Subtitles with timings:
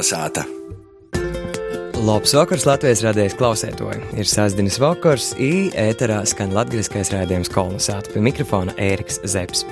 [0.00, 0.46] Kolnesāta!
[2.00, 4.00] Labs vakars Latvijas radijas klausētoji.
[4.16, 9.68] Ir sastāvdaļas vakars, īēterā skan latviskais rādījums Kolnesāta pie mikrofona Ēriks Zepsi.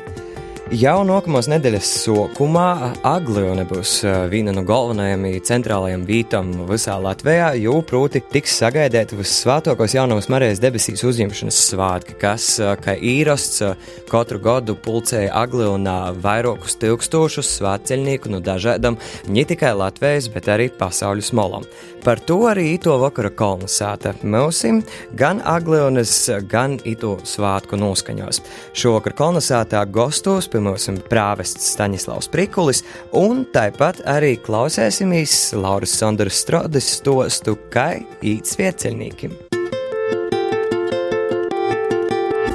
[0.68, 8.20] Jau nākamās nedēļas sākumā Aglione būs viena no galvenajām centrālajām vītām visā Latvijā, jo proti
[8.20, 12.50] tiks sagaidīti vissvētākos jaunās Marijas debesīs uzņemšanas svātki, kas,
[12.84, 13.64] kā īrasts,
[14.12, 19.00] katru gadu pulcēja Aglionā vairākus tūkstošus svētceļnieku no dažādām
[19.32, 21.64] ne tikai Latvijas, bet arī pasaules molām.
[22.08, 24.78] Par to arī ito vakara kolonizēta mūsim
[25.20, 26.14] gan Aglionas,
[26.48, 28.40] gan ito svātku noskaņos.
[28.72, 32.80] Šovakar kolonizētā gostos pie mums prāvests Staņislavs Prikulis,
[33.12, 39.36] un tāpat arī klausēsimies Lauras Sondaras Strodas stostu Kai īts vieceļniekiem.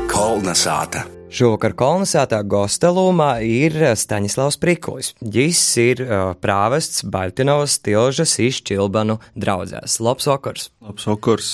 [0.10, 1.06] Kolnesāta!
[1.34, 5.08] Šovakar kolonizētā Gostelūmā ir Staņislavs Prikulis.
[5.18, 9.98] Viņš ir uh, prāvests Baltinovas tilžas izšķilbanu draudzēs.
[10.06, 10.68] Labs vakars!
[10.86, 11.50] Labs vakars!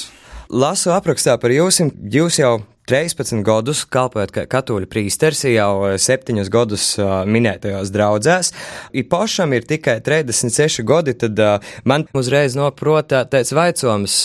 [0.51, 1.79] Lasu aprakstā par jums,
[2.11, 2.57] jūs jau
[2.89, 6.87] 13 gadus kalpojot kā katoļu prīsteris, jau 7 gadus
[7.29, 8.51] minētajās draudzēs.
[8.97, 11.39] Ja pašam ir tikai 36 gadi, tad
[11.85, 14.17] man uzreiz noprota tāds vaicojums,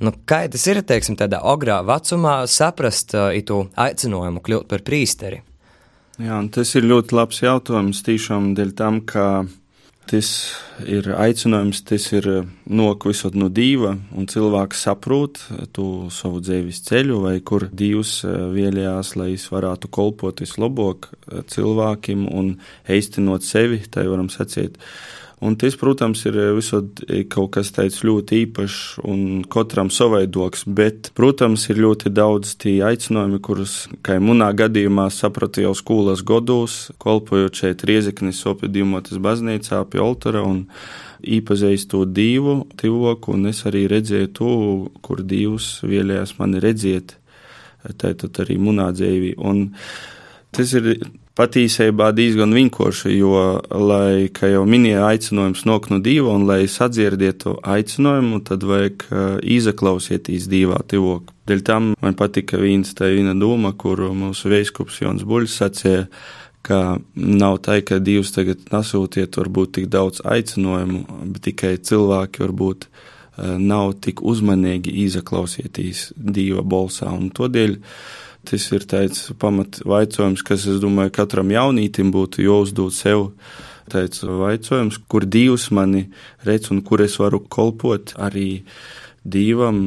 [0.00, 5.44] nu, kā tas ir, teiksim, tādā ogrā vecumā saprast itu aicinājumu kļūt par prīsteri.
[6.20, 9.24] Jā, tas ir ļoti labs jautājums tīšām dēļ tam, ka
[10.08, 10.28] Tas
[10.90, 15.38] ir aicinājums, tas ir eh, nokvisot no dieva, un cilvēks saprot
[15.76, 21.44] to savu dzīves ceļu, vai kur dievs eh, vēlējās, lai es varētu kolpot vislabāk eh,
[21.52, 22.54] cilvēkiem un
[22.90, 24.80] eistinot sevi, tā varam sacīt.
[25.40, 30.66] Un tas, protams, ir eh, visot eh, kaut kas tāds ļoti īpašs un katram savaidoks,
[30.68, 36.90] bet, protams, ir ļoti daudz tie aicinājumi, kurus, kā manā gadījumā, sapratu jau skolas gados,
[37.00, 40.66] kolpojot šeit Riezeknis opidīmotas baznīcā pie altora un
[41.24, 44.52] īpazīst to divu, tivoku, un es arī redzēju to,
[45.00, 47.16] kur divs vēlējās mani redzēt,
[47.96, 49.38] tātad arī munā dzīvi.
[49.40, 49.70] Un
[50.52, 50.92] tas ir
[51.40, 53.30] Patīsībā diezgan vienkārši, jo,
[53.72, 59.06] lai, kā jau minēja, aicinājums nok no dieva, un lai sadzirdētu aicinājumu, tad vajag
[59.56, 61.32] izaklausieties divā tivoku.
[61.48, 66.04] Dēļ tam man patika viens tā viena doma, kuru mūsu veiskups Jons Buļs sacīja,
[66.66, 72.90] ka nav tā, ka Dievs tagad nasūtiet varbūt tik daudz aicinājumu, bet tikai cilvēki varbūt
[73.40, 77.78] nav tik uzmanīgi izaklausieties Dieva balsā, un tādēļ
[78.48, 83.28] Tas ir tāds pamat vaicojums, kas, es domāju, katram jaunītim būtu jāuzdod sev.
[83.90, 86.06] Tāds vaicojums, kur Dievs mani
[86.46, 88.62] redz un kur es varu kolpot arī
[89.20, 89.80] Dievam,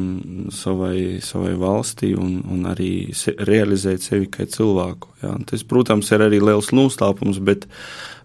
[0.54, 5.16] savai, savai valstī un, un arī se, realizēt sevi kā cilvēku.
[5.24, 5.32] Jā.
[5.50, 7.66] Tas, protams, ir arī liels noslēpums, bet,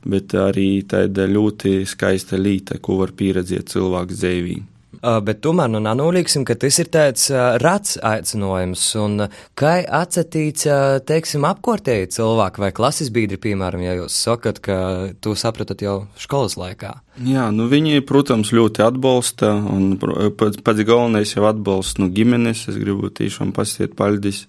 [0.05, 4.78] bet arī tāda ļoti skaista līte, ko var pieredzēt cilvēks dzīvībā.
[4.99, 9.77] Uh, bet tomēr nu nenolīgsim, ka tas ir tāds uh, rats aicinājums, un uh, kā
[9.85, 10.67] atcetīts,
[11.07, 14.77] teiksim, apkortēji cilvēki vai klases biedri, piemēram, ja jūs sakat, ka
[15.23, 16.97] to sapratat jau skolas laikā.
[17.23, 19.95] Jā, nu viņi, protams, ļoti atbalsta, un
[20.39, 24.45] pats, galvenais jau atbalsts no ģimenes, es gribu tiešām pasiet paļdis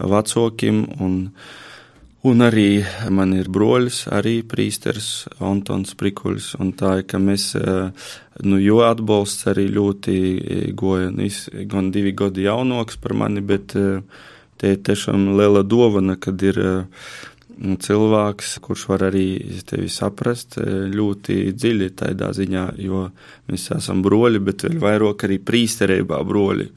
[0.00, 1.16] vecākiem, un
[2.26, 2.80] Un arī
[3.14, 8.08] man ir broļs, arī prīsters Antons Prikuļs, un tā ir, ka mēs, eh,
[8.42, 10.16] nu, jo atbalsts arī ļoti
[10.74, 11.12] goja,
[11.70, 14.02] gan divi gadi jaunoks par mani, bet eh,
[14.58, 17.06] te ir tiešām liela dovana, kad ir eh,
[17.86, 19.28] cilvēks, kurš var arī
[19.68, 23.06] tevi saprast ļoti dziļi tādā ziņā, jo
[23.46, 26.72] mēs esam broļi, bet vēl vairāk arī prīsterībā broļi.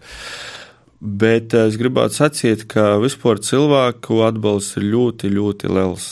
[0.99, 6.07] Bet eh, es gribētu sacīt, ka vispār cilvēku atbalsts ir ļoti, ļoti liels.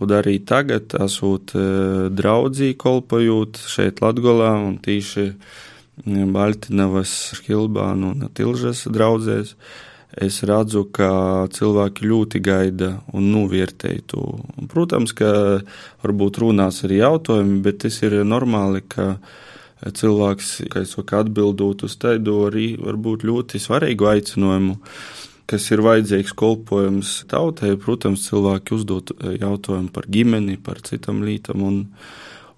[0.00, 8.28] Un arī tagad, esot eh, draudzī, kolpojot šeit Latgolā un tīši eh, Baltinavas, Škilbānu un
[8.36, 9.54] Tilžas draudzēs,
[10.20, 14.26] es redzu, ka cilvēki ļoti gaida un novērtēja to.
[14.68, 15.30] Protams, ka
[16.04, 19.14] varbūt runās arī jautājumi, bet tas ir normāli, ka
[19.84, 24.76] cilvēks, kā es saku, atbildot uz tādu arī varbūt ļoti svarīgu aicinājumu,
[25.50, 27.74] kas ir vajadzīgs kolpojums tautai.
[27.80, 31.64] Protams, cilvēki uzdot jautājumu par ģimeni, par citam lītam.
[31.66, 31.80] Un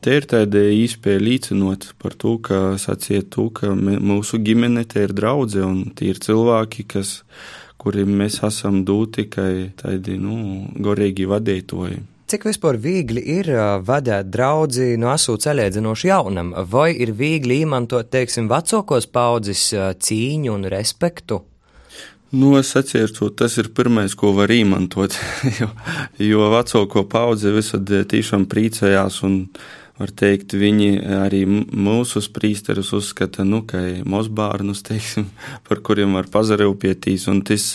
[0.04, 5.14] te ir tāda īspēja līdzinot par to, ka saciet to, ka mūsu ģimene te ir
[5.16, 7.20] draudze un tie ir cilvēki, kas,
[7.82, 12.02] kuriem mēs esam dūti tikai tādi, nu, gorīgi vadītoji.
[12.32, 13.48] Cik vispār viegli ir
[13.84, 20.64] vadīt draugu no asu ceļēdzinošu jaunam, vai ir viegli izmantot, teiksim, vecākos paudzes cīņu un
[20.72, 21.42] respektu?
[22.32, 25.12] Nu, es atceros, tas ir pirmais, ko var izmantot.
[25.60, 25.68] jo,
[26.24, 29.36] jo vecāko paudze visad tiešām priecājās un
[30.02, 30.90] var teikt, viņi
[31.22, 35.28] arī mūsu prīsterus uzskata, nu, ka mozbārnus, teiksim,
[35.68, 37.70] par kuriem var pazarūpietīs, un tas,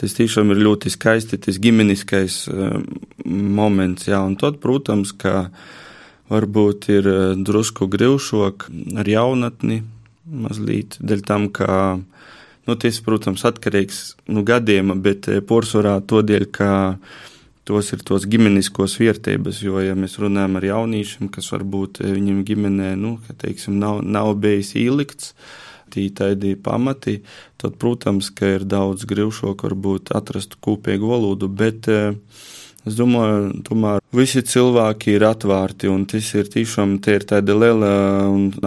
[0.00, 2.42] tas tiešām ir ļoti skaisti, tas ģimeniskais
[3.24, 5.48] moments, jā, un tad, protams, ka
[6.30, 7.08] varbūt ir
[7.42, 8.68] drusku grivšok
[9.02, 9.82] ar jaunatni,
[10.30, 11.98] mazliet, dēļ tam, ka,
[12.66, 16.70] nu, tas, protams, atkarīgs, nu, gadiem, bet porcelāna to dēļ, ka
[17.70, 22.44] tos ir tos ģimeniskos vērtības, jo, ja mēs runājam ar jauniešiem, kas varbūt eh, viņam
[22.48, 25.34] ģimenē, nu, ka, teiksim, nav, nav bijis ielikts,
[25.94, 27.20] tītaidi pamati,
[27.60, 32.12] tad, protams, ka ir daudz grivšok varbūt atrast kopīgu valodu, bet uh,
[32.88, 37.90] Es domāju, tomēr visi cilvēki ir atvērti, un tas ir tiešām ir tāda liela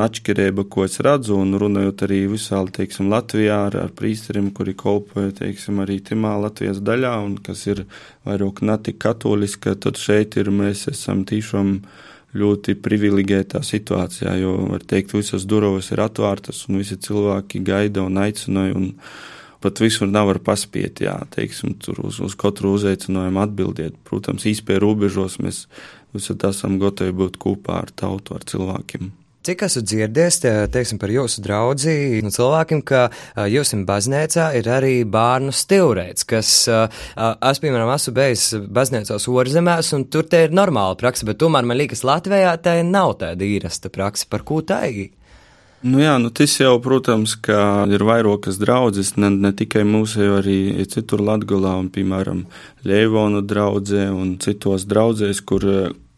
[0.06, 5.34] atšķirība, ko es redzu, un runājot arī visā, teiksim, Latvijā ar, ar prīsteriem, kuri kolpoja,
[5.42, 7.86] teiksim, arī timā Latvijas daļā, un kas ir
[8.28, 11.80] vairāk netik katoliska, tad šeit ir mēs esam tiešām
[12.38, 18.22] ļoti privilegētā situācijā, jo, var teikt, visas durvis ir atvērtas, un visi cilvēki gaida un
[18.22, 18.94] aicināja, un
[19.64, 23.98] pat visur nevar paspiet, jā, teiksim, tur uz, uz katru uzaicinājumu atbildiet.
[24.08, 25.66] Protams, īspēja robežos mēs
[26.14, 29.12] visur esam gatavi būt kopā ar tautu, ar cilvēkiem.
[29.44, 31.92] Cik esmu dzirdējis, te, teiksim, par jūsu draugu
[32.24, 33.02] no cilvēkiem, ka
[33.52, 38.46] jūsu baznīcā ir arī bērnu stilreits, kas, es, piemēram, esmu bijis
[38.78, 43.18] baznīcās orzemēs, un tur te ir normāla praksa, bet tomēr man liekas, Latvijā tā nav
[43.20, 45.12] tāda īrasta praksa, par ko tā ir.
[45.84, 47.34] Nu jā, nu tas jau, protams,
[47.92, 52.46] ir vairākas draudzes, ne, ne tikai mūsu, arī citur Latgulā, un, piemēram,
[52.88, 55.68] Ļeivonu draudzē un citos draudzēs, kur,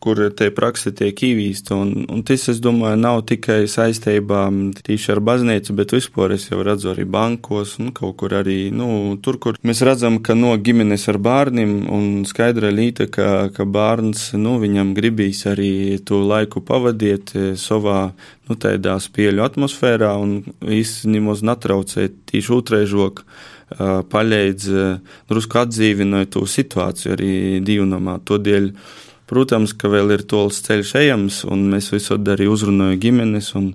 [0.04, 1.74] kur tie praksi tiek īvīsti.
[1.74, 4.44] Un, un tas, es domāju, nav tikai saistībā
[4.86, 9.16] tīši ar baznīcu, bet vispār es jau redzu arī bankos un kaut kur arī, nu,
[9.26, 14.32] tur, kur mēs redzam, ka no ģimenes ar bērniem un skaidra līta, ka, ka bērns,
[14.38, 18.12] nu, viņam gribīs arī to laiku pavadiet eh, savā,
[18.50, 23.26] nu, tādā spieļu atmosfērā un īstenībā netraucēt tīši otrēžok
[24.12, 24.68] paļēdz,
[25.30, 27.34] drusku atdzīvināja to situāciju arī
[27.66, 28.20] divnamā.
[28.22, 28.70] Todēļ
[29.26, 33.72] Protams, ka vēl ir tols ceļš ejams, un mēs visur arī uzrunājam ģimenes un,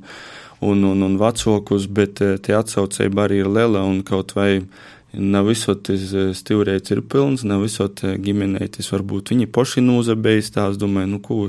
[0.63, 4.63] un, un, un vecākus, bet eh, tie atsaucība arī ir liela un kaut vai.
[5.11, 10.53] Nav visot eh, stilrēts ir pilns, nav visot eh, ģimenei tas varbūt viņi paši nūzabējis,
[10.55, 11.41] tā es domāju, nu, ko,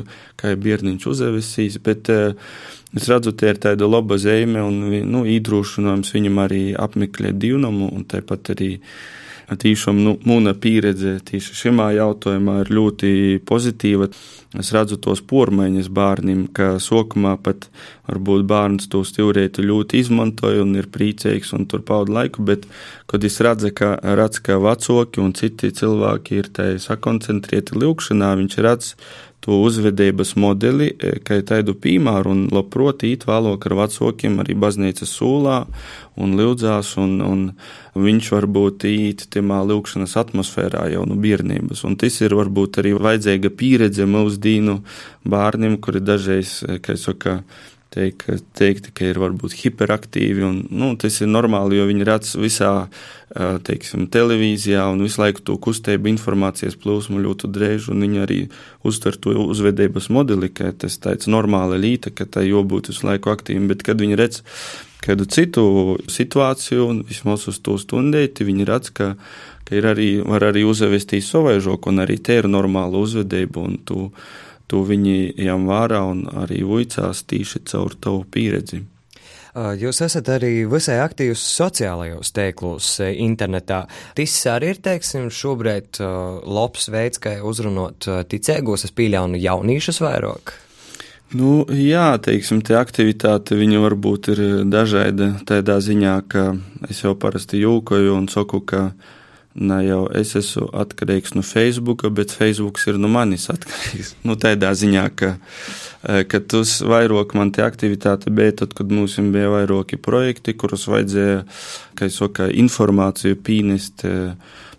[0.42, 4.82] kā ir bierniņš uzavesīs, bet es redzu, tie ir tāda laba zīme un,
[5.14, 8.72] nu, īdrūšanājums viņam arī apmeklēt divnamu un tāpat arī
[9.52, 13.10] Tīšām nu, mūna pieredze tieši šajā jautājumā ir ļoti
[13.48, 14.08] pozitīva.
[14.60, 17.68] Es redzu tos pormaiņas bērniem, ka sākumā pat
[18.08, 22.68] varbūt bērns to stilrietu ļoti izmantoja un ir priecīgs un tur pavada laiku, bet,
[23.12, 28.60] kad es redzu, ka, redz, ka vecāki un citi cilvēki ir tai sakoncentrēti lūkšanā, viņš
[28.68, 28.96] redz,
[29.42, 35.16] to uzvedības modeli, e, kā tādu piemēru, un labprot īt vēlāk ar vecākiem arī baznīcas
[35.18, 35.58] sūlā
[36.22, 37.42] un lūdzās, un, un
[37.98, 41.82] viņš varbūt īt timā lūkšanas atmosfērā jau no bērnības.
[41.90, 44.78] Un tas ir varbūt arī vajadzīga pieredze mūsu dīnu
[45.26, 47.40] bērniem, kuri dažreiz, e, kā es saku,
[47.92, 48.24] teik,
[48.58, 50.44] teikti, ka ir varbūt hiperaktīvi.
[50.48, 52.72] Un, nu, tas ir normāli, jo viņi redz visā
[53.68, 57.90] teiksim, televīzijā un visu laiku to kustību, informācijas plūsmu ļoti drēž.
[57.92, 58.40] Viņi arī
[58.88, 63.68] uztver to uzvedības modeli, ka tas tāds normāla līta, ka tā jābūt visu laiku aktīvam.
[63.72, 64.42] Bet, kad viņi redz
[65.02, 65.66] kādu citu
[66.12, 69.14] situāciju, un vismaz uz to stundēti, viņi redz, ka,
[69.68, 73.68] ka ir arī, var arī uzvestīt savaižoku, un arī te ir normāla uzvedība.
[74.72, 78.86] To viņi jām vērā un arī vicās tīši caur tavu pieredzi.
[79.52, 83.82] Jūs esat arī visai aktīvs sociālajos tīklos, internetā.
[84.16, 86.00] Tas arī ir, teiksim, šobrīd
[86.48, 90.56] labs veids, kā uzrunāt ticīgos, es pieļauju jaunīšus vairāk.
[91.36, 96.50] Nu, jā, teiksim, tie aktivitāte viņa varbūt ir dažāda tādā ziņā, ka
[96.92, 98.82] es jau parasti jūkoju un saku, ka
[99.54, 104.14] Ne jau es esmu atkarīgs no Facebook, bet Facebook ir no manis atkarīgs.
[104.28, 105.34] Nu, tādā ziņā, ka,
[106.08, 110.88] e, ka tas vairāk man te aktivitāte bija tad, kad mums bija vairāki projekti, kurus
[110.88, 111.44] vajadzēja,
[112.00, 114.16] kā es saku, informāciju pīnest e,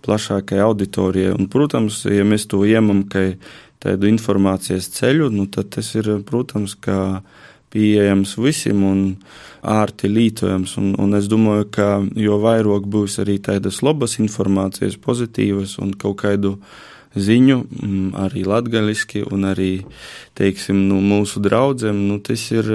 [0.02, 1.36] plašākai auditorijai.
[1.36, 3.34] Un, protams, ja mēs to iemam, ka
[3.82, 7.20] tādu informācijas ceļu, nu, tad tas ir, protams, ka
[7.72, 9.02] pieejams visiem un
[9.62, 10.76] ārti lītojams.
[10.80, 11.88] Un, un es domāju, ka
[12.18, 16.56] jo vairāk būs arī tādas labas informācijas, pozitīvas un kaut kādu
[17.12, 19.72] ziņu, mm, arī latgaliski un arī,
[20.38, 22.72] teiksim, nu, mūsu draudzēm, nu, tas ir.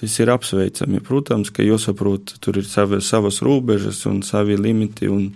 [0.00, 0.96] Tas ir apsveicami.
[1.04, 5.10] Protams, ka jāsaprot, tur ir savi, savas robežas un savi limiti.
[5.12, 5.26] Un,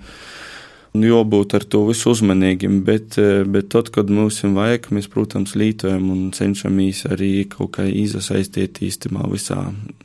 [1.02, 3.16] jābūt ar to visu uzmanīgiem, bet,
[3.50, 8.78] bet tad, kad mums ir vajag, mēs, protams, lītojam un cenšamies arī kaut kā izasaistīt
[8.86, 9.58] īstenībā visā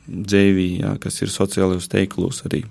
[0.08, 2.64] dzīvī, jā, kas ir sociālajos teiklos arī.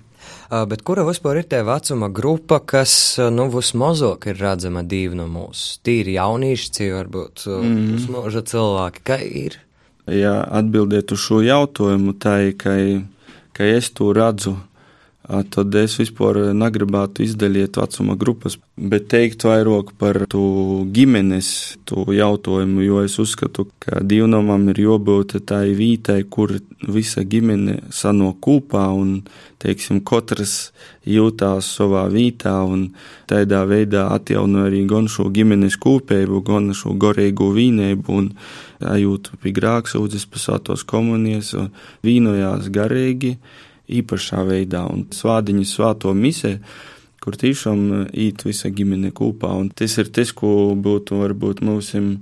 [0.50, 2.92] Bet kura vispār ir tā vecuma grupa, kas
[3.32, 5.78] nu, vismazāk ir redzama divi no mūsu?
[5.86, 7.84] Tīri jaunieši, varbūt mm.
[7.94, 9.60] pusmoža cilvēki, kā ir?
[10.10, 12.74] Ja atbildēt uz šo jautājumu, tā ir, ka,
[13.56, 14.58] ka es to redzu
[15.30, 20.42] tad es vispār negribētu izdalīt vecuma grupas, bet teikt vairāk par to
[20.90, 21.50] ģimenes
[21.86, 28.32] to jautājumu, jo es uzskatu, ka divnamam ir jābūt tai vītai, kur visa ģimene sano
[28.42, 29.20] kopā un,
[29.62, 30.72] teiksim, katrs
[31.06, 32.88] jūtās savā vītā un
[33.30, 38.30] tādā veidā atjauno arī gan šo ģimenes kopību, gan šo gorīgo vīnību un
[38.80, 41.54] jūt pie grāksūdzes, pasātos komunijas,
[42.02, 43.36] vīnojās garīgi
[44.00, 46.58] īpašā veidā, un svādiņu svāto misē,
[47.20, 52.12] kur tiešām īt visa ģimene kopā, un tas ir tas, ko būtu varbūt mūsim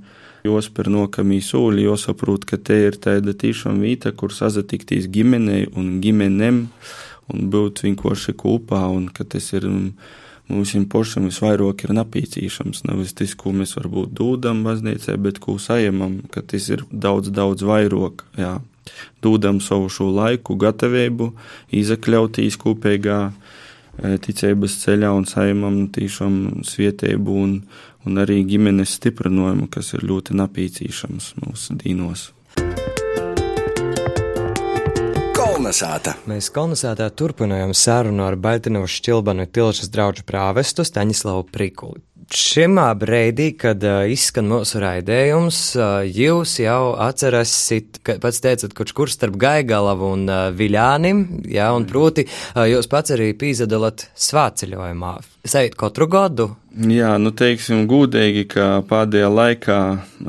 [0.46, 6.64] jāspēr nokamī sūļi, jāsaprot, ka te ir tāda tiešām vīta, kur sazatiktīs ģimenei un ģimenem,
[7.28, 9.68] un būt vienkārši kopā, un ka tas ir
[10.48, 16.22] mums pašam visvairāk ir napīcīšams, nevis tas, ko mēs varbūt dūdam baznīcē, bet ko sajamam,
[16.32, 18.56] ka tas ir daudz, daudz vairāk, jā
[19.24, 21.32] dodam savu šo laiku, gatavību,
[21.80, 27.58] izakļautīs kopīgā e, ticības ceļā un saimam tīšām svietēbu un,
[28.06, 32.30] un arī ģimenes stiprinājumu, kas ir ļoti napīcīšams mūsu dīnos.
[35.58, 36.12] Kolnesāta.
[36.30, 41.98] Mēs kolnesātā turpinājām sarunu ar Baitinovu Šķilbanu Tilšas draugu prāvestu Staņislavu Prikuli.
[42.30, 48.94] Šimā brīdī, kad uh, izskan mūsu raidījums, uh, jūs jau atcerasit, ka pats teicat, kurš
[48.94, 55.16] kur starp Gaigalavu un uh, Viļānim, jā, un proti uh, jūs pats arī pīzadalat svāceļojumā.
[55.42, 56.52] Seit katru gadu?
[56.78, 59.78] Jā, nu teiksim gūdīgi, ka pēdējā laikā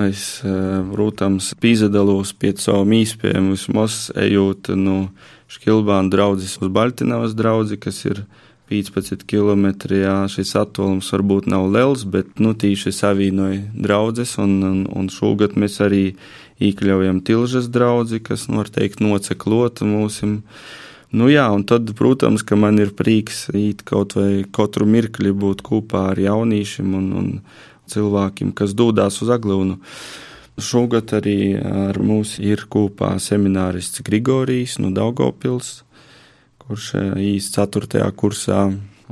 [0.08, 5.12] es, uh, protams, pīzadalos pie savu mīspējumu vismaz ejot, nu,
[5.50, 8.24] Škilbānu draudzes uz Baltinavas draudzi, kas ir
[8.70, 9.70] 15 km.
[9.94, 15.54] Jā, šis attālums varbūt nav liels, bet nu, tīši savienoja draugus, un, un, un šogad
[15.54, 16.04] mēs arī
[16.66, 20.40] iekļaujam tilžas draugu, kas, nu, var teikt, noceklot mūsim.
[20.42, 20.89] Nu,
[21.32, 26.12] jā, un tad, protams, ka man ir prieks īt kaut vai katru mirkli būt kopā
[26.12, 27.30] ar jauniešiem un, un
[27.90, 29.80] cilvēkiem, kas dūdās uz aglūnu.
[30.60, 35.80] Šogad arī ar mums ir kopā seminārists Grigorijs no Daugopils
[36.70, 38.06] kurš īsti 4.
[38.14, 38.68] kursā,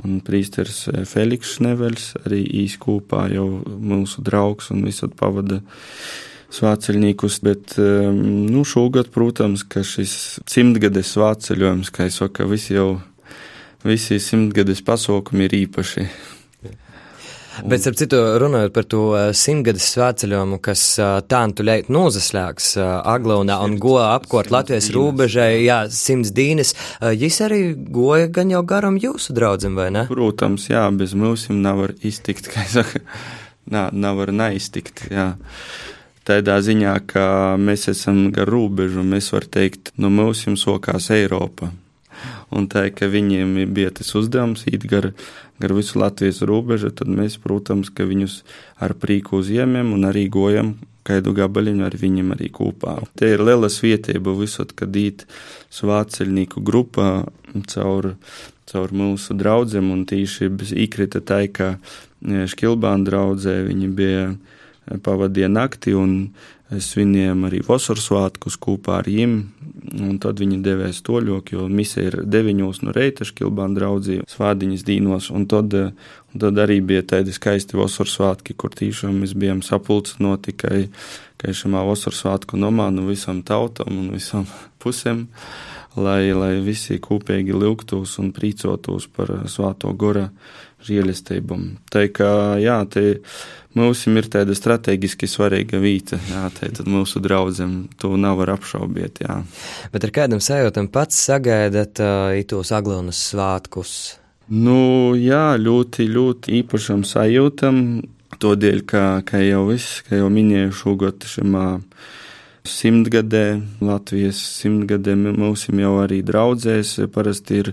[0.06, 5.58] un prīsteris Feliks Neveļs arī īsti kopā jau mūsu draugs un visad pavada
[6.54, 12.88] svāceļniekus, bet nu, šogad, protams, ka šis simtgades svāceļojums, kā es saku, visi jau,
[13.84, 16.08] visi simtgades pasaukumi ir īpaši.
[17.58, 17.72] Un...
[17.72, 22.86] Bet, ap citu, runājot par to uh, simtgades svētceļojumu, kas uh, tāntu leit nozaslēgs uh,
[23.10, 26.74] Aglaunā un goja apkort Latvijas rūbežai, jā, simts dīnes,
[27.18, 30.06] jis arī goja gan jau garam jūsu draudzim, vai ne?
[30.10, 33.02] Protams, jā, bez mūsim nav var iztikt, kā saka,
[33.74, 35.32] nā, nav var neiztikt, jā.
[36.28, 37.24] Tādā ziņā, ka
[37.56, 41.72] mēs esam gar rūbežu, mēs var teikt, no nu, mūsim sokās Eiropa
[42.54, 45.10] un tā, ka viņiem bija tas uzdevums īt gar,
[45.60, 48.42] gar visu Latvijas robežu, tad mēs, protams, ka viņus
[48.84, 50.76] ar prīku uzņemam un arī gojam
[51.08, 52.98] kādu gabaliņu ar viņiem arī kopā.
[53.16, 55.24] Te ir liela svietība visot, kad īt
[55.72, 57.24] svāceļnieku grupā
[57.72, 58.12] caur,
[58.68, 60.50] caur mūsu draudzēm, un tīši
[60.84, 64.26] īkrita tā, ka e, Škilbāna draudzē viņi bija
[65.04, 66.14] pavadīja nakti un
[66.68, 69.36] svinējām arī Vosarsvētkus kopā ar viņiem,
[70.20, 75.46] tad viņi devēs toļok, jo misija ir deviņos no reita škilbāna draudzī svādiņas dīnos, un
[75.48, 80.88] tad, un tad arī bija tādi skaisti Vosarsvētki, kur tīšām mēs bijām sapulci no tikai,
[81.40, 84.44] ka šamā Vosarsvētku nomā no visam tautam un visam
[84.82, 85.24] pusēm,
[85.96, 90.28] lai, lai visi kopīgi lūgtos un prīcotos par svāto gora
[90.86, 91.58] žēlestību.
[91.92, 92.30] Tā kā,
[92.62, 93.04] jā, te
[93.78, 99.22] mums ir tāda strateģiski svarīga vieta, jā, tā tad mūsu draudzim to nav var apšaubīt,
[99.24, 99.40] jā.
[99.92, 103.92] Bet ar kādam sajūtam pats sagaidat uh, itos Aglonas svātkus?
[104.48, 107.82] Nu, jā, ļoti, ļoti īpašam sajūtam,
[108.40, 111.66] todēļ, ka, ka jau viss, ka jau minēju šogad šimā
[112.68, 117.72] simtgadē, Latvijas simtgadē mūsim jau arī draudzēs, parasti ir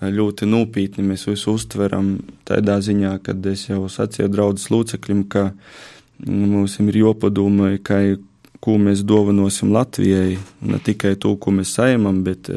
[0.00, 2.16] ļoti nopietni mēs visu uztveram
[2.48, 5.50] tādā ziņā, kad es jau sacīju draudzes locekļiem, ka
[6.26, 8.02] mums ir jopadomā, ka
[8.60, 10.36] ko mēs dāvanosim Latvijai,
[10.66, 12.50] ne tikai to, ko mēs saimam, bet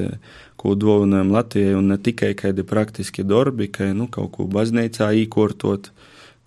[0.59, 5.91] ko dāvinājam Latvijai, un ne tikai kādi praktiski darbi, ka nu, kaut ko baznīcā īkortot,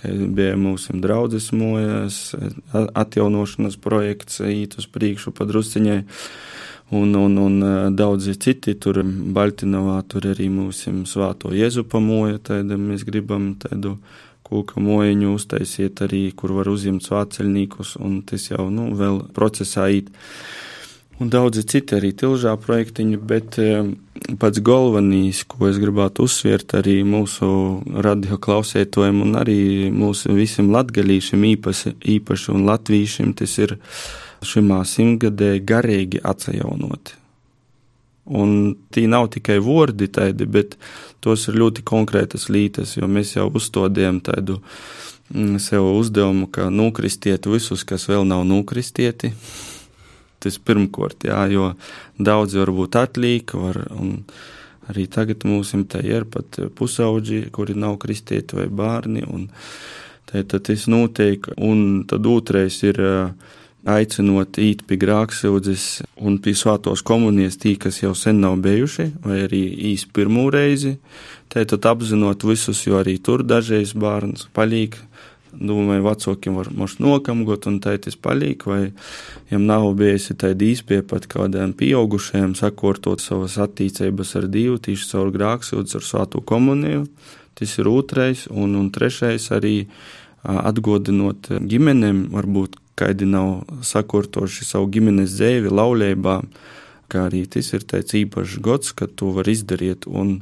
[0.03, 2.35] bija mūsu draudzes mojas,
[2.73, 6.01] atjaunošanas projekts īt uz priekšu padrusciņai.
[6.93, 13.07] Un, un, un daudzi citi tur Baltinovā, tur arī mūsu svāto Jēzupa moja, tāda mēs
[13.09, 13.95] gribam tādu
[14.45, 20.13] kūka mojiņu uztaisiet arī, kur var uzņemt svāceļniekus, un tas jau, nu, vēl procesā īt.
[21.23, 23.87] Un daudzi citi arī tilžā projektiņi, bet eh,
[24.43, 27.47] pats galvenais, ko es gribētu uzsviert arī mūsu
[28.05, 29.63] radio klausētojiem un arī
[29.95, 33.77] mūsu visiem latgalīšiem īpaši, īpaši un latvīšiem, tas ir
[34.47, 37.19] šimā simtgadē garīgi atsajaunoti.
[38.33, 40.07] Un tī nav tikai vārdi
[40.47, 40.77] bet
[41.21, 44.61] tos ir ļoti konkrētas lītas, jo mēs jau uzstādījām tādu
[45.35, 49.33] mm, sev uzdevumu, ka nukristiet visus, kas vēl nav nukristieti
[50.43, 51.71] tas pirmkārt, jā, jo
[52.19, 54.25] daudzi varbūt atliek, var, un
[54.91, 55.73] arī tagad mums
[56.03, 59.49] ir pat pusauģi, kuri nav kristieti vai bērni, un
[60.27, 62.99] tad tas notiek, un tad otrais ir
[63.89, 65.87] aicinot īt pie grāksūdzes
[66.23, 69.63] un pie svātos komunijas tī, kas jau sen nav bijuši, vai arī
[69.93, 70.97] īsti pirmo reizi,
[71.53, 75.01] tad apzinot visus, jo arī tur dažreiz bērns palīk,
[75.53, 78.93] domāju, vecākiem var moš nokamgot un tētis palīk, vai
[79.51, 85.33] jām nav bijusi tāda īspēja pat kādiem pieaugušajiem sakortot savas attīcības ar Dievu, tīši caur
[85.35, 87.07] grāksūdz ar svātu komuniju.
[87.59, 89.77] Tas ir otrais, un, un trešais arī
[90.43, 96.39] atgodinot ģimenēm, varbūt kādi nav sakortoši savu ģimenes dzēvi laulībā,
[97.13, 100.09] kā arī tas ir tāds īpašs gods, kad to var izdarīt.
[100.09, 100.39] Un,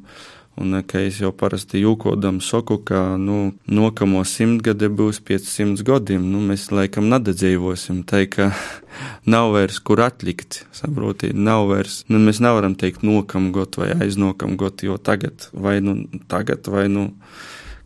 [0.60, 6.26] Un, ka es jau parasti jūkodam saku, ka nu, nokamo simtgade būs 500 gadiem.
[6.32, 8.02] Nu, mēs laikam nedadzīvosim.
[8.04, 8.50] Tā kā
[9.34, 12.02] nav vairs kur atlikt, saprotiet, nav vairs.
[12.12, 16.90] Nu, mēs nevaram teikt nokam got vai aiznokam got, jo tagad vai nu tagad vai
[16.92, 17.08] nu,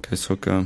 [0.02, 0.64] kā es saku.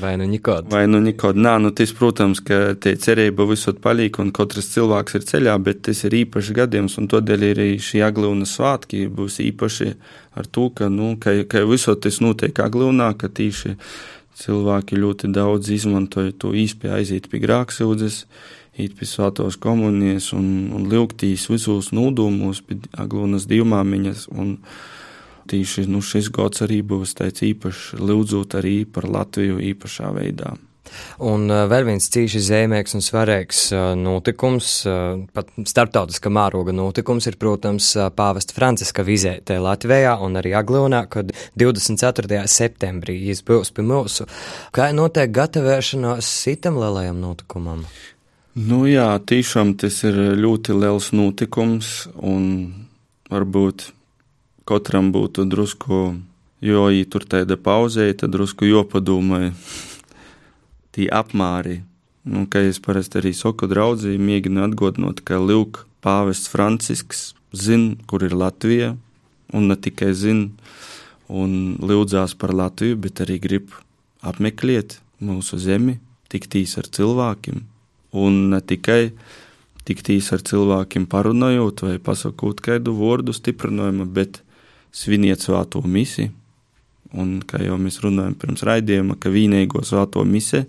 [0.00, 0.68] Vai nu nekad?
[0.72, 1.38] Vai nu nekad?
[1.40, 5.82] Nā, nu tas, protams, ka tie cerība visot paliek un katrs cilvēks ir ceļā, bet
[5.88, 9.92] tas ir īpašs gadījums un tādēļ arī šī aglūna svātki būs īpaši
[10.36, 13.76] ar to, ka, nu, ka, ka visot tas notiek aglūnā, ka tīši
[14.36, 18.24] cilvēki ļoti daudz izmantoja to īspēju aiziet pie grāksūdzes,
[18.76, 24.58] īt pie svātos komunijas un, un lūgtīs visos nūdūmos pie aglūnas divmāmiņas un,
[25.46, 30.56] Tīši nu, šis gads arī būs tāds īpašs, lūdzot arī par Latviju īpašā veidā.
[31.26, 37.26] Un uh, vēl viens cīši zīmīgs un svarīgs uh, notikums, uh, pat starptautiska mēroga notikums,
[37.30, 42.42] ir, protams, pāvesta Franciska vizēte Latvijā un arī Aglonā, kad 24.
[42.50, 44.28] septembrī viņš būs pie mūsu.
[44.76, 47.86] Kā notiek gatavošanās sitam lielajam notikumam?
[48.56, 52.46] Nu jā, tiešām tas ir ļoti liels notikums un
[53.28, 53.90] varbūt
[54.66, 56.16] katram būtu drusku,
[56.64, 59.52] jo, ja tur tāda pauzēja, tad drusku jopadomāja
[60.96, 61.82] tie apmāri.
[62.26, 68.24] Nu, kā es parasti arī saku draudzī, mēģinu atgādināt, ka Lūk, pāvests Francisks zina, kur
[68.26, 68.96] ir Latvija,
[69.54, 70.50] un ne tikai zina,
[71.30, 73.74] un lūdzās par Latviju, bet arī grib
[74.26, 76.00] apmeklēt mūsu zemi,
[76.32, 77.62] tiktīs ar cilvēkiem,
[78.18, 79.12] un ne tikai
[79.86, 84.42] tiktīs ar cilvēkiem parunājot vai pasakot kādu vārdu stiprinājumu, bet
[84.96, 86.30] sviniet svēto misi.
[87.16, 90.64] Un, kā jau mēs runājam pirms raidījuma, ka vīnīgo svēto mise,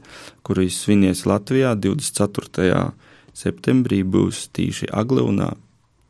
[0.46, 2.92] kuru svinēs Latvijā 24.
[3.36, 5.54] septembrī, būs tīši Aglunā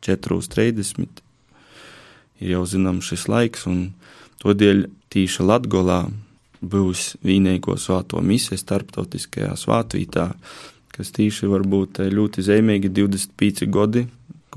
[0.04, 1.22] 4.30.
[2.44, 3.94] Ir jau zināms šis laiks, un
[4.44, 6.04] todēļ tīši Latgolā
[6.60, 10.28] būs vīnīgo svēto mise starptautiskajā svētvītā,
[10.94, 14.06] kas tīši var būt ļoti zīmīgi 25 gadi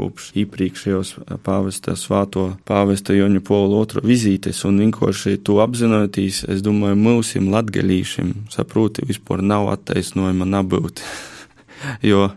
[0.01, 1.13] kopš iepriekšējos
[1.45, 8.33] pāvesta svāto pāvesta Joņa Pola otru vizītes, un vienkārši to apzinoties, es domāju, mūsim latgalīšiem
[8.53, 11.03] saproti vispār nav attaisnojuma nabūt.
[12.11, 12.29] jo,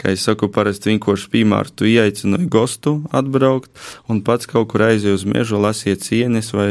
[0.00, 3.70] kā es saku, parasti vienkārši piemēru tu ieaicināji gostu atbraukt,
[4.10, 6.70] un pats kaut kur aiziet uz mežu, lasiet cienes vai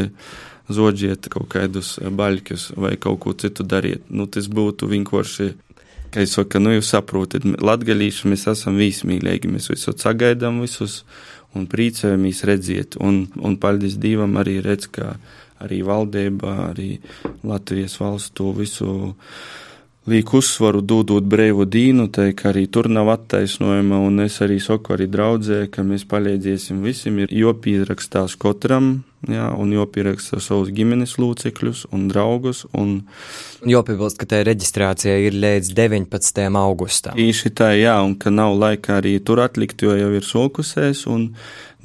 [0.71, 4.07] zodžiet kaut kādus baļķus vai kaut ko citu dariet.
[4.09, 5.74] Nu, tas būtu vienkārši Kā
[6.13, 11.03] es saku, nu jūs saprotat, latgalīši mēs esam vīsmīlīgi, mēs visus sagaidām visus
[11.55, 15.15] un priecājamies redziet, un, un paldies Dievam arī redz, ka
[15.63, 16.97] arī valdība, arī
[17.47, 19.13] Latvijas valsts to visu
[20.05, 24.93] liek uzsvaru dodot brīvu dīnu, tai, ka arī tur nav attaisnojuma, un es arī saku
[24.97, 28.99] arī draudzē, ka mēs palīdzēsim visiem, ir jopīzrakstās katram
[29.31, 32.65] jā, un jopieraksta savus ģimenes locekļus un draugus.
[32.77, 32.97] Un
[33.65, 36.43] Jopiebilst, ka tā reģistrācija ir līdz 19.
[36.59, 37.17] augustam.
[37.17, 41.31] Īši tā, jā, un ka nav laika arī tur atlikt, jo jau ir sokusēs, un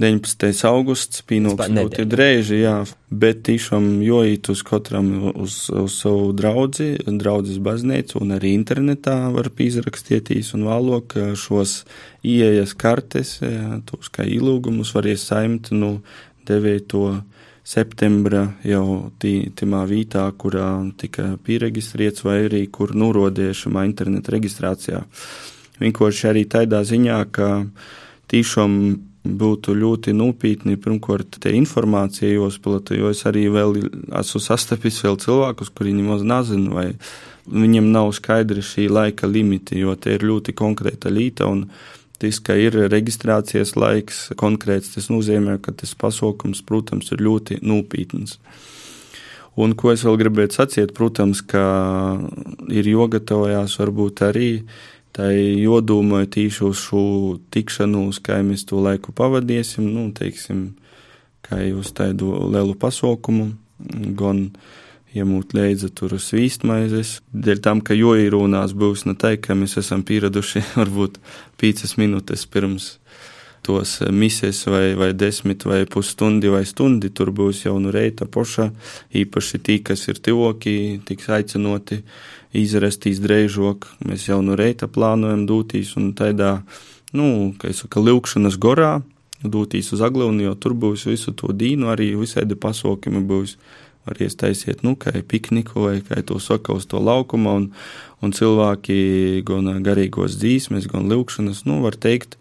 [0.00, 0.48] 19.
[0.64, 2.74] augusts pienāks ļoti drēži, jā,
[3.12, 9.50] bet tiešām jojīt uz katram uz, uz savu draudzi, draudzes baznīcu, un arī internetā var
[9.52, 11.82] pīzrakstieties un vēlok šos
[12.24, 15.98] ieejas kartes, jā, tos kā ilūgumus var iesaimt, nu,
[16.48, 17.20] 9
[17.70, 25.04] septembra jau timā vītā, kurā tika pieregistrēts, vai arī kur nurodīšamā interneta reģistrācijā.
[25.80, 27.50] Vienkārši arī tādā ziņā, ka
[28.32, 28.74] tiešām
[29.20, 33.76] būtu ļoti nopietni, pirmkārt, te informācija jāuzplata, jo es arī vēl
[34.22, 36.86] esmu sastapis vēl cilvēkus, kuri nemaz nezinu, vai
[37.50, 41.66] viņiem nav skaidri šī laika limiti, jo te ir ļoti konkrēta līta un
[42.20, 48.36] Tas, ka ir reģistrācijas laiks konkrēts, tas nozīmē, ka tas pasākums, protams, ir ļoti nopietns.
[49.60, 51.62] Un ko es vēl gribētu sacīt, protams, ka
[52.68, 54.50] ir jogatavojās varbūt arī
[55.16, 57.04] tai jodomāju tīšu uz šo
[57.52, 60.68] tikšanos, kā mēs to laiku pavadīsim, nu, teiksim,
[61.46, 63.50] kā uz tādu lielu pasaukumu,
[64.20, 64.50] gan
[65.16, 67.18] iemūt līdzi tur svīstmaizes.
[67.32, 71.20] Dēļ tam, ka jo īrūnās būs ne tā, ka mēs esam pieraduši varbūt
[71.60, 72.96] pīcas minūtes pirms
[73.62, 78.70] tos misijas vai, vai desmit vai pusstundi vai stundi, tur būs jau nu reita poša,
[79.12, 82.00] īpaši tī, kas ir tivoki, tiks aicinoti
[82.56, 86.62] izrastīs dreižok, mēs jau nu reita plānojam dūtīs un tādā,
[87.12, 88.94] nu, kā es saku, lūkšanas gorā,
[89.44, 93.56] dūtīs uz aglūni, jo tur būs visu to dīnu, arī visādi pasaukumi būs
[94.08, 97.70] var iestaisiet, nu, pikniku vai kā to saka uz to laukuma, un,
[98.24, 102.38] un cilvēki gan garīgos dzīsmes, gan lūkšanas, nu, var teikt,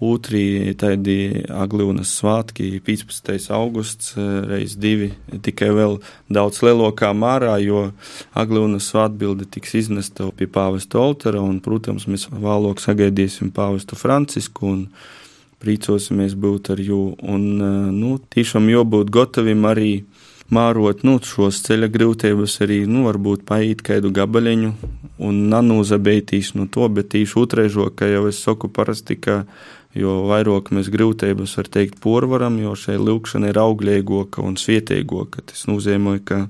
[0.00, 3.34] Otri tādi aglūnas svātki, 15.
[3.52, 4.14] augusts,
[4.48, 5.10] reiz divi,
[5.44, 5.98] tikai vēl
[6.32, 7.90] daudz lielākā mārā, jo
[8.32, 14.86] aglūnas svātbilde tiks iznesta pie pāvesta oltara, un, protams, mēs vēlāk sagaidīsim pāvestu Francisku un
[15.60, 17.44] priecosimies būt ar jū, un,
[17.92, 19.92] nu, tiešām jābūt gatavim arī
[20.54, 24.72] mārot nu, šos ceļa grūtības, arī nu, varbūt paiet kādu gabaliņu
[25.26, 29.44] un nanūzabeitīs no to, bet tīši otraižo, ka jau es saku parasti, ka
[29.96, 35.44] jo vairāk mēs grūtības var teikt porvaram, jo šai lūkšana ir auglīgoka un svietēgoka.
[35.50, 36.44] Tas nozīmē, ka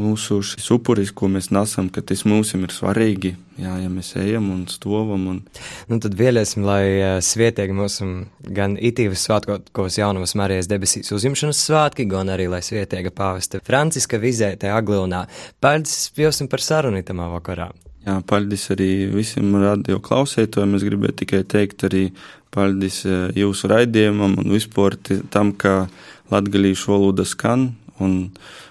[0.00, 3.34] mūsu šis upuris, ko mēs nesam, ka tas mums ir svarīgi.
[3.60, 5.26] Jā, ja mēs ejam un stovam.
[5.34, 5.42] Un...
[5.90, 8.08] Nu, tad vēlēsim, lai uh, svietiegi mūsu
[8.56, 14.72] gan itīvas svētkos jaunavas Marijas debesīs uzņemšanas svētki, gan arī, lai svietiega pāvesta Franciska vizētē
[14.74, 15.26] Aglūnā.
[15.60, 17.70] Paldies jums par sarunu tamā vakarā.
[18.06, 20.78] Jā, paldies arī visiem radio klausētājiem.
[20.78, 22.06] Es gribēju tikai teikt arī
[22.54, 23.02] paldies
[23.36, 24.96] jūsu raidījumam un vispār
[25.30, 25.90] tam, ka
[26.32, 28.16] latgalīšu valoda skan un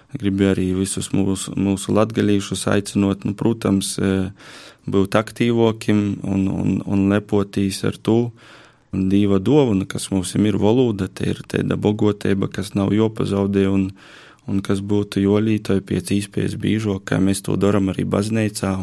[0.10, 4.32] Gribu arī visus mūsu, mūsu latgalīšus aicinot, nu, protams, e,
[4.90, 8.32] būt aktīvokim un, un, un lepotīs ar to.
[8.90, 13.92] Dieva dāvana, kas mums ir valoda, te ir tāda bogotība, kas nav jopazaudē un,
[14.50, 18.74] un kas būtu jolītoja pēc īspējas bīžo, kā mēs to darām arī baznīcā.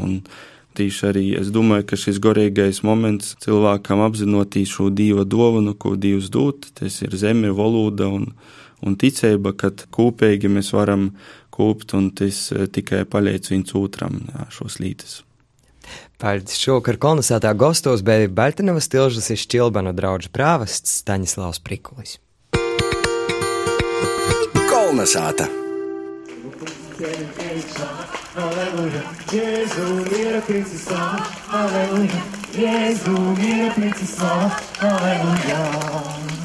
[0.76, 6.28] Tīši arī es domāju, ka šis gorīgais moments cilvēkam apzinoties šo dieva dāvanu, ko Dievs
[6.30, 8.28] dod, tas ir zeme, valoda un,
[8.84, 11.10] un ticība, ka kopīgi mēs varam
[11.54, 14.20] kūpt, un tas eh, tikai paliec viens otram
[14.52, 15.22] šos lītes.
[16.18, 22.16] Paldies šovakar kolonizētā gastos bija Baltinovas tilžas ir Šķilbanu draudžu prāvests Staņislavs Prikulis.
[24.66, 25.46] Kolonizēta!
[28.36, 31.20] Aleluja, Jēzu, mīra princis slava,
[31.60, 32.22] aleluja,
[32.56, 34.50] Jēzu, mīra princis slava,
[34.92, 36.35] aleluja.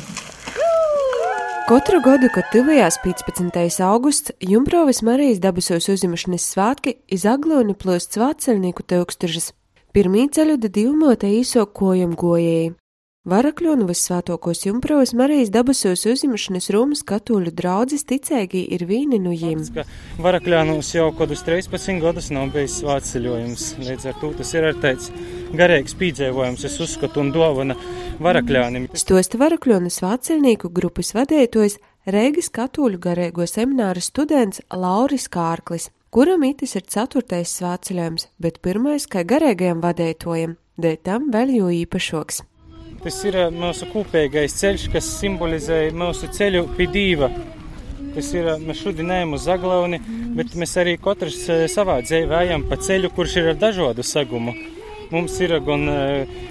[1.69, 3.84] Katru gadu, kad tuvējās 15.
[3.86, 9.52] augusts, Jumprovis Marijas dabusos uzņemšanas svētki iz Agloni plūst svētceļnieku teukstužas.
[9.93, 12.74] Pirmī ceļu da divmote īso kojam gojēji.
[13.22, 19.62] Varakļonu visvētokos Jumprovas Marijas dabusos uzņemšanas Romas katoļu draudzes ticēgi ir vīni no jiem.
[20.26, 25.14] Varakļānos jau kodus 13 gadus nav bijis svētceļojums, līdz ar to tas ir ar teicis
[25.54, 27.78] garīgs pīdzēvojums, es uzskatu, un dovana
[28.26, 28.90] varakļānim.
[28.98, 31.78] Stosta varakļonu svētceļnieku grupas vadētojs
[32.10, 39.22] Reigas katoļu garīgo semināra students Lauris Kārklis, kuram itis ir ceturtais svētceļojums, bet pirmais kā
[39.22, 42.48] garīgajam vadētojam, dēļ tam vēl jo īpašoks.
[43.02, 47.32] Tas ir eh, mūsu kopīgais ceļš, kas simbolizē mūsu ceļu pie dieva.
[48.14, 49.98] Tas ir, eh, mēs šodien ejam uz Zaglauni,
[50.38, 54.54] bet mēs arī katrs eh, savā dzīvē ejam pa ceļu, kurš ir ar dažādu segumu.
[55.12, 55.82] mums ir gan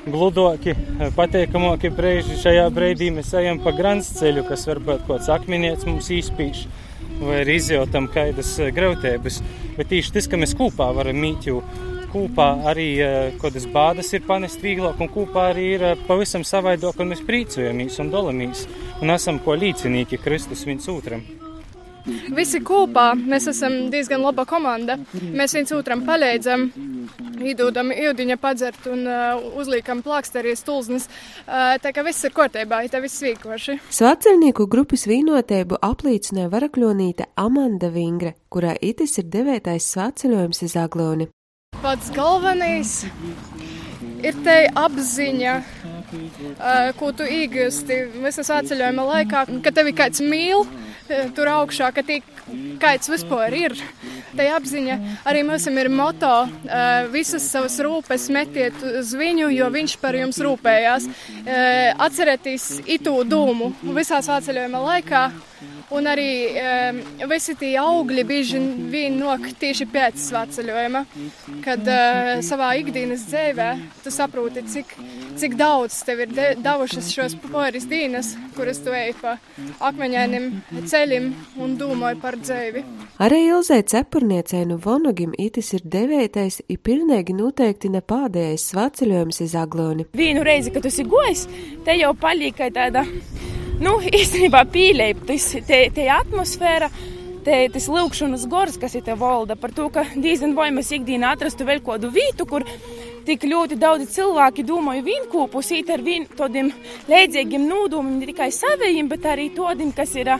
[0.04, 0.74] gludoki,
[1.16, 2.34] patīkamāki brīži.
[2.42, 6.66] Šajā brīdī mēs ejam pa grāns ceļu, kas varbūt kaut kāds akmenieks mums īspīš
[7.22, 9.40] vai arī izjautam kādas grautības.
[9.78, 11.62] Bet tieši tas, ka mēs kopā varam mīt, jo
[12.12, 12.88] kopā arī
[13.42, 18.14] kādas bādas ir panest vieglāk, un kopā arī ir pavisam savaidāk, un mēs priecojamies un
[18.14, 18.66] dalamies
[19.00, 21.22] un esam ko līdzinīgi Kristus viens otram.
[22.32, 24.96] Visi kopā mēs esam diezgan laba komanda.
[25.12, 26.66] Mēs viens otram palīdzam,
[27.44, 31.08] iedodam ūdeņa padzert un uh, uzliekam plāksteri stulznes.
[31.44, 33.76] Uh, tā kā viss ir kārtībā, tā viss vīkoši.
[34.00, 41.28] Svaceļnieku grupas vīnotību apliecināja varakļonīte Amanda Vingre, kurā itis ir devētais svaceļojums iz Agloni.
[41.80, 42.90] Pats galvenais
[44.20, 45.54] ir te apziņa
[46.98, 50.64] ko tu iegūsti visā svētceļojuma laikā, ka tevi kāds mīl
[51.36, 52.26] tur augšā, ka tik
[52.82, 53.76] kāds vispār ir.
[54.36, 56.32] Tā apziņa arī mums ir moto:
[57.14, 61.08] visas savas rūpes metiet uz viņu, jo viņš par jums rūpējās.
[61.98, 65.24] Atcerieties itu dūmu visā svētceļojuma laikā.
[65.90, 66.98] Un arī um,
[67.32, 68.60] visi tie augļi bieži
[68.92, 71.02] vien nok tieši pēc svētceļojuma,
[71.64, 73.66] kad uh, savā ikdienas dzīvē
[74.04, 74.94] tu saproti, cik,
[75.40, 79.34] cik daudz tev ir devušas šos pāris dienas, kuras tu ej pa
[79.90, 80.48] akmeņainiem
[80.86, 82.86] ceļiem un domāji par dzīvi.
[83.20, 89.58] Arī Ilzai Cepurniecei no Vonogim itis ir devētais, ir pilnīgi noteikti ne pādējais svētceļojums iz
[89.58, 90.06] Agloni.
[90.14, 91.48] Vienu reizi, kad tu esi gojis,
[91.84, 93.08] te jau palika tāda
[93.84, 96.90] nu, īstenībā pīļēja te, te atmosfēra.
[97.40, 101.30] Te, tas lūkšanas gors, kas ir te valda, par to, ka diezgan vai mēs ikdienā
[101.32, 102.66] atrastu vēl kādu vietu, kur
[103.24, 106.68] tik ļoti daudz cilvēki domāju vienkopus, īt ar vien tādiem
[107.08, 110.34] līdzīgiem nodomiem, ne tikai savējiem, bet arī tādiem, kas ir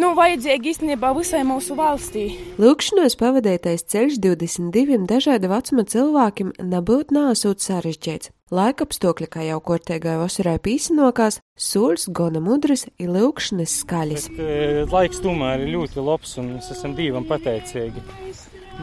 [0.00, 2.26] nu, vajadzīgi īstenībā visai mūsu valstī.
[2.60, 8.32] Lūkšanos pavadītais ceļš 22 dažāda vecuma cilvēkiem nebūtu nāsūt sarežģīts.
[8.54, 14.28] Laikapstākļi, kā jau kortēgai vasarai pīsinokās, soļus gona mudras ir lūkšanas skaļas.
[14.36, 18.04] Bet, e, laiks tomēr ir ļoti labs un mēs esam Dievam pateicīgi.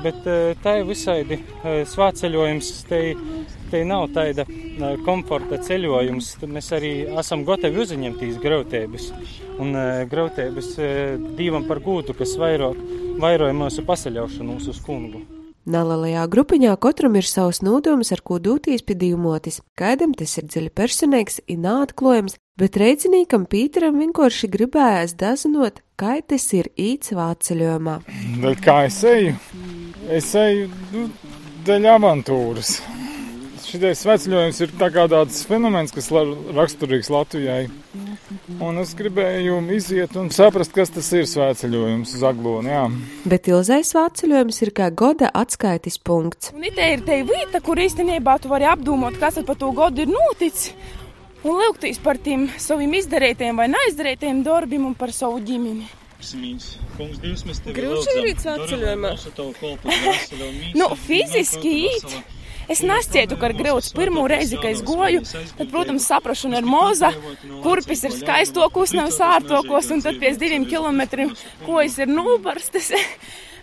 [0.02, 3.02] Bet e, tā ir visādi e, svāceļojums, te,
[3.72, 4.48] te nav tāda
[5.06, 6.34] komforta ceļojums.
[6.42, 9.12] Tad mēs arī esam gatavi uzņemties grautības.
[9.62, 9.78] Un
[10.10, 10.74] grautības
[11.38, 12.74] Dievam par gūtu, kas vairo,
[13.22, 15.22] vairoja mūsu pasaļaušanu uz kungu.
[15.64, 19.62] Nelielajā grupiņā katram ir savs nodoms, ar ko doties pie divmotis.
[19.80, 26.50] Kādam tas ir dziļi personīgs, ir neatklājams, bet reicinīkam Pīteram vienkārši gribējās dazinot, kā tas
[26.58, 27.96] ir īts vāceļojumā.
[28.44, 29.38] Bet kā es eju?
[30.12, 31.08] Es eju nu,
[31.68, 32.76] dēļ avantūras.
[33.63, 37.70] Šitais sveceļojums ir tā kā tāds fenomens, kas raksturīgs Latvijai.
[38.62, 42.70] Un es gribēju iziet un saprast, kas tas ir svētceļojums uz Aglonu.
[42.70, 42.84] Jā.
[43.30, 46.52] Bet ilzais svētceļojums ir kā goda atskaites punkts.
[46.54, 50.12] Un te ir te vieta, kur īstenībā tu vari apdomot, kas par to godu ir
[50.12, 50.74] noticis.
[51.44, 56.03] Un lūgtīs par tiem saviem izdarītiem vai neizdarītiem darbiem un par savu ģimeni.
[57.76, 59.12] Grūti ir rīt svētceļojumā.
[60.80, 62.16] nu, fiziski īt.
[62.72, 65.24] Es nescietu, ka ir grūts pirmo reizi, kad es goju.
[65.58, 67.12] Tad, protams, saprašana ir moza,
[67.66, 71.34] kurpis ir skaistokos, nevis ārtokos, un tad pēc diviem kilometriem
[71.66, 72.94] kojas ir nobarstas.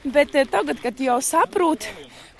[0.04, 1.84] Bet eh, tagad, kad jau saprot,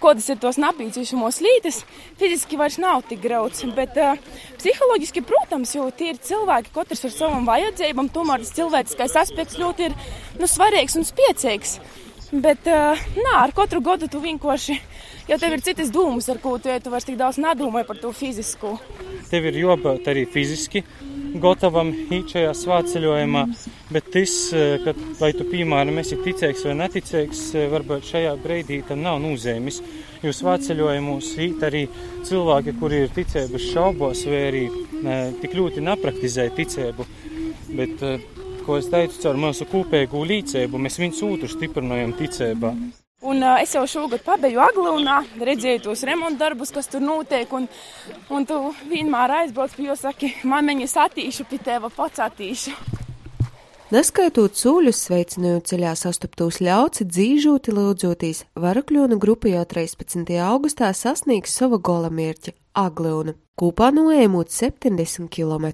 [0.02, 1.82] kādas ir tos napīcīšamos lītes,
[2.20, 3.64] fiziski vairs nav tik grauds.
[3.76, 4.18] Bet uh,
[4.60, 9.90] psiholoģiski, protams, jo tie ir cilvēki, katrs ar savām vajadzībām, tomēr tas cilvēciskais aspekts ļoti
[9.90, 9.98] ir
[10.40, 11.78] nu, svarīgs un spēcīgs.
[12.30, 14.78] Bet, uh, nā, ar katru gadu tu vienkārši
[15.30, 18.10] jo tev ir citas domas, ar ko tu, tu vairs tik daudz nedomā par to
[18.16, 18.76] fizisko.
[19.30, 20.82] Tev ir jābūt arī fiziski
[21.38, 23.42] gatavam īt šajā svāceļojumā,
[23.94, 28.86] bet tas, eh, ka vai tu, piemēram, esi ticīgs vai neticīgs, eh, varbūt šajā brīdī
[28.86, 29.80] tam nav nozīmes.
[30.22, 31.88] Jo svāceļojumos īt arī
[32.22, 34.70] cilvēki, kuri ir ticības šaubos vai arī
[35.02, 37.06] ne, eh, tik ļoti nepraktizē ticību.
[37.70, 37.98] Bet,
[38.66, 42.99] ko es teicu, caur mūsu kopējo līdzību mēs viens otru stiprinājam ticībā.
[43.20, 47.50] Un, uh, es jau šogad pabeigtu Aglūnā, redzēju tos remonta darbus, kas tur notiek.
[47.52, 47.66] Un,
[48.32, 48.56] un tu
[48.88, 52.72] vienmēr aizbrauc pie jums, saki, māmiņa satīšu, pie tēva pats attīšu.
[53.92, 60.30] Neskaitot sūļus, sveicinot ceļā sastaptos ļauci, dzīžūti lūdzoties, Varakļonu grupa jau 13.
[60.46, 62.54] augustā sasniegs savu gola mērķi-
[62.86, 65.68] Aglūnu, kopā noejamot 70 km.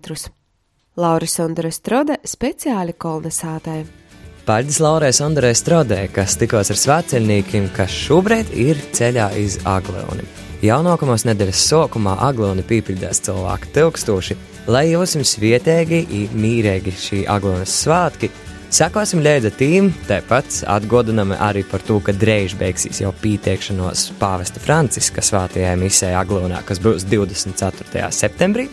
[0.96, 4.05] Lauris Sondra Strode speciāli kolnesātai.
[4.46, 10.22] Paldies Laurai Sandrai Strodē, kas tikos ar svētceļniekiem, kas šobrīd ir ceļā iz Agloni.
[10.62, 14.38] Jau nākamās nedēļas sākumā Agloni pīpildās cilvēku tūkstoši,
[14.70, 18.30] lai jums vietēji un mīrēgi šī Aglonas svētki,
[18.76, 25.22] Sakosim līdzi tīm, tāpat atgodinam arī par to, ka drīz beigsies jau pieteikšanos pāvesta Franciska
[25.26, 28.10] svētajai misē Aglūnā, kas būs 24.
[28.14, 28.66] septembrī,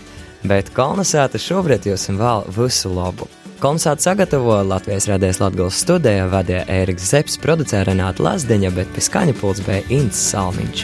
[0.50, 3.30] bet kolonizēta šobrīd jums vēl visu labu.
[3.64, 9.38] Kolonizāciju sagatavoja Latvijas radijas Latvijas studijā, vadīja Ēriks Zepsi, producēja Renāta Lazdiņa, bet pie skaņa
[9.40, 10.84] pults bija Inns Salmiņš.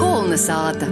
[0.00, 0.90] Kolonizāta!